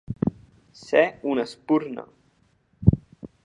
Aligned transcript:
Ser 0.83 1.03
una 1.33 1.45
espurna. 1.49 2.09